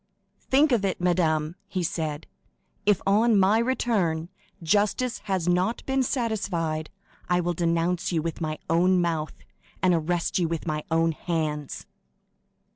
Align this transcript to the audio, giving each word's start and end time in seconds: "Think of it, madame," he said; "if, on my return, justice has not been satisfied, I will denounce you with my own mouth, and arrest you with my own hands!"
"Think 0.49 0.71
of 0.71 0.83
it, 0.83 0.99
madame," 0.99 1.53
he 1.67 1.83
said; 1.83 2.25
"if, 2.87 3.03
on 3.05 3.39
my 3.39 3.59
return, 3.59 4.29
justice 4.63 5.19
has 5.25 5.47
not 5.47 5.85
been 5.85 6.01
satisfied, 6.01 6.89
I 7.29 7.39
will 7.39 7.53
denounce 7.53 8.11
you 8.11 8.23
with 8.23 8.41
my 8.41 8.57
own 8.67 8.99
mouth, 8.99 9.35
and 9.79 9.93
arrest 9.93 10.39
you 10.39 10.47
with 10.47 10.65
my 10.65 10.83
own 10.89 11.11
hands!" 11.11 11.85